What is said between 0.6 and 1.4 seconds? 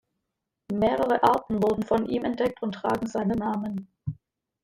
Mehrere